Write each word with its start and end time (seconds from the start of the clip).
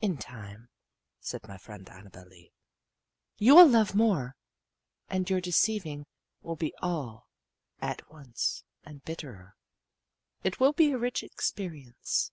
"In 0.00 0.16
time," 0.16 0.68
said 1.18 1.48
my 1.48 1.58
friend 1.58 1.88
Annabel 1.88 2.26
Lee, 2.28 2.52
"you 3.38 3.56
will 3.56 3.66
love 3.66 3.96
more, 3.96 4.36
and 5.08 5.28
your 5.28 5.40
deceiving 5.40 6.06
will 6.40 6.54
be 6.54 6.72
all 6.80 7.26
at 7.80 8.08
once, 8.08 8.62
and 8.84 9.02
bitterer. 9.04 9.56
It 10.44 10.60
will 10.60 10.72
be 10.72 10.92
a 10.92 10.98
rich 10.98 11.24
experience." 11.24 12.30